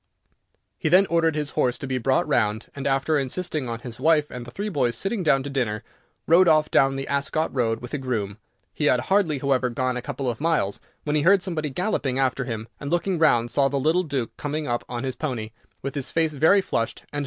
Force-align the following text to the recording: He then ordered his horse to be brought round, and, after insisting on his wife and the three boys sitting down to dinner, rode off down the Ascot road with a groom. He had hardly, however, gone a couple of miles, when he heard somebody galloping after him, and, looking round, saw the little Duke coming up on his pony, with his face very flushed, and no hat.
He 0.79 0.89
then 0.89 1.05
ordered 1.11 1.35
his 1.35 1.51
horse 1.51 1.77
to 1.77 1.85
be 1.85 1.99
brought 1.99 2.27
round, 2.27 2.71
and, 2.75 2.87
after 2.87 3.19
insisting 3.19 3.69
on 3.69 3.81
his 3.81 3.99
wife 3.99 4.31
and 4.31 4.45
the 4.45 4.49
three 4.49 4.67
boys 4.67 4.95
sitting 4.97 5.21
down 5.21 5.43
to 5.43 5.49
dinner, 5.51 5.83
rode 6.25 6.47
off 6.47 6.71
down 6.71 6.95
the 6.95 7.07
Ascot 7.07 7.53
road 7.53 7.81
with 7.81 7.93
a 7.93 7.99
groom. 7.99 8.39
He 8.73 8.85
had 8.85 8.99
hardly, 9.01 9.37
however, 9.37 9.69
gone 9.69 9.97
a 9.97 10.01
couple 10.01 10.27
of 10.27 10.41
miles, 10.41 10.79
when 11.03 11.15
he 11.15 11.21
heard 11.21 11.43
somebody 11.43 11.69
galloping 11.69 12.17
after 12.17 12.45
him, 12.45 12.67
and, 12.79 12.89
looking 12.89 13.19
round, 13.19 13.51
saw 13.51 13.67
the 13.67 13.79
little 13.79 14.01
Duke 14.01 14.35
coming 14.37 14.65
up 14.67 14.83
on 14.89 15.03
his 15.03 15.13
pony, 15.13 15.51
with 15.83 15.93
his 15.93 16.09
face 16.09 16.33
very 16.33 16.61
flushed, 16.63 17.01
and 17.13 17.17
no 17.17 17.17
hat. 17.17 17.19